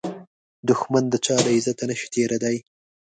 دښمن 0.69 1.03
د 1.09 1.15
چا 1.25 1.35
له 1.45 1.49
عزته 1.57 1.83
نشي 1.89 2.07
تېریدای 2.13 2.57